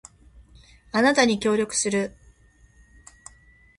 [0.91, 2.15] あなたに協力する